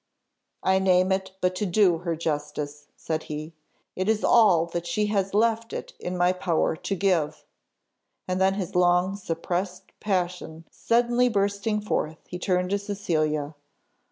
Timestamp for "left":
5.35-5.73